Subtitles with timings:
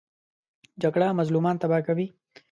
[0.81, 2.07] جګړه مظلومان تباه کوي